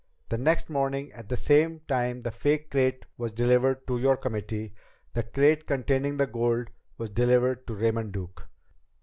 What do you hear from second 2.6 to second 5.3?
crate was delivered to your committee, the